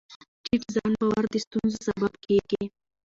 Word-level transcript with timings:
ټیټ 0.43 0.61
ځان 0.75 0.91
باور 0.99 1.23
د 1.33 1.35
ستونزو 1.45 1.77
سبب 1.87 2.11
کېږي. 2.25 2.63